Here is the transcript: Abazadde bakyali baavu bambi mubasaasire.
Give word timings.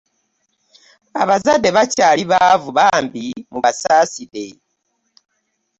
Abazadde 1.21 1.69
bakyali 1.75 2.23
baavu 2.31 2.69
bambi 2.77 3.23
mubasaasire. 3.51 4.45